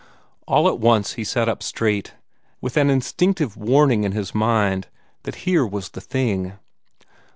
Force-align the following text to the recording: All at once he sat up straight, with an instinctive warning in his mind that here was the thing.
All 0.47 0.67
at 0.67 0.79
once 0.79 1.13
he 1.13 1.23
sat 1.23 1.47
up 1.47 1.61
straight, 1.61 2.15
with 2.59 2.75
an 2.75 2.89
instinctive 2.89 3.55
warning 3.55 4.03
in 4.03 4.13
his 4.13 4.33
mind 4.33 4.87
that 5.25 5.35
here 5.45 5.63
was 5.63 5.89
the 5.89 6.01
thing. 6.01 6.53